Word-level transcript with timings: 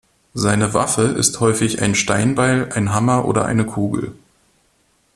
Seine 0.33 0.73
Waffe 0.73 1.03
ist 1.03 1.41
häufig 1.41 1.79
ein 1.79 1.93
Steinbeil, 1.93 2.69
ein 2.73 2.91
Hammer 2.91 3.25
oder 3.25 3.45
eine 3.45 3.67
Kugel. 3.67 4.15